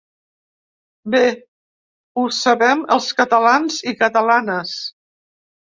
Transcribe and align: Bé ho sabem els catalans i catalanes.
Bé 1.15 1.21
ho 2.15 2.23
sabem 2.39 2.83
els 2.97 3.13
catalans 3.21 3.79
i 3.93 3.97
catalanes. 4.03 4.77